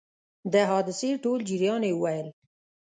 [0.53, 2.27] د حادثې ټول جریان یې وویل.